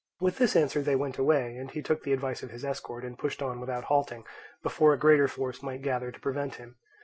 With 0.19 0.39
this 0.39 0.55
answer 0.55 0.81
they 0.81 0.95
went 0.95 1.19
away, 1.19 1.55
and 1.57 1.69
he 1.69 1.83
took 1.83 2.01
the 2.01 2.11
advice 2.11 2.41
of 2.41 2.49
his 2.49 2.65
escort, 2.65 3.05
and 3.05 3.15
pushed 3.19 3.43
on 3.43 3.59
without 3.59 3.83
halting, 3.83 4.25
before 4.63 4.93
a 4.93 4.97
greater 4.97 5.27
force 5.27 5.61
might 5.61 5.83
gather 5.83 6.09
to 6.11 6.19
prevent 6.19 6.55
him. 6.55 6.77